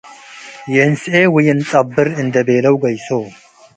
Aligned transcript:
ይእንስኤ 0.73 1.13
ወይእንጸብር!” 1.33 2.07
እንዴ 2.21 2.35
ቤለዉ 2.47 2.75
ገይሶ። 2.83 3.07